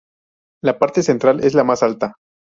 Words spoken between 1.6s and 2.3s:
más alta.